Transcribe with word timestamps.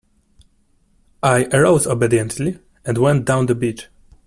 I 1.21 1.43
arose 1.53 1.85
obediently 1.85 2.57
and 2.83 2.97
went 2.97 3.25
down 3.25 3.45
the 3.45 3.53
beach. 3.53 3.87